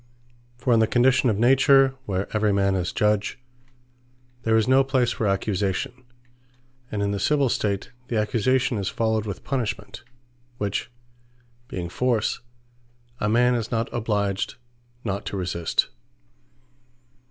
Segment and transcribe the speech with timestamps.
[0.57, 3.37] For in the condition of Nature, where every man is Judge,
[4.41, 6.05] there is no place for Accusation:
[6.91, 10.03] and in the Civill State, the Accusation is followed with Punishment;
[10.57, 10.89] which
[11.67, 12.41] being Force,
[13.19, 14.55] a man is not obliged
[15.03, 15.89] not to resist.